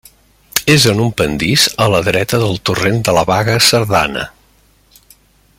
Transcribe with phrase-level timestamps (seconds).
[0.75, 4.29] És en un pendís a la dreta del torrent de la Baga Cerdana.